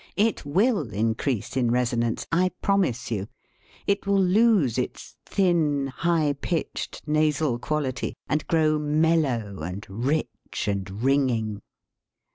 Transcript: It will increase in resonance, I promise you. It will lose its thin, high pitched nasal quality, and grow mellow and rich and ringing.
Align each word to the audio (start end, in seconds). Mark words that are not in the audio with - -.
It 0.17 0.43
will 0.47 0.89
increase 0.91 1.55
in 1.55 1.69
resonance, 1.69 2.25
I 2.31 2.49
promise 2.63 3.11
you. 3.11 3.27
It 3.85 4.07
will 4.07 4.19
lose 4.19 4.79
its 4.79 5.15
thin, 5.27 5.93
high 5.95 6.33
pitched 6.41 7.03
nasal 7.05 7.59
quality, 7.59 8.15
and 8.27 8.47
grow 8.47 8.79
mellow 8.79 9.59
and 9.61 9.85
rich 9.87 10.67
and 10.67 10.89
ringing. 11.03 11.61